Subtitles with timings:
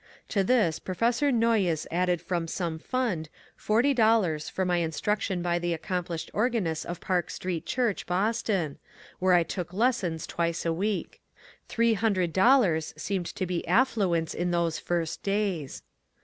[0.29, 5.75] To this Professor Noyes added from some fund forty dollars for my instruction by the
[5.75, 8.79] accomplished organist of Park Street Church, Boston,
[9.19, 11.21] where I took lessons twice a week.
[11.67, 15.83] Three hundred dollars seemed to be affluence in those first days.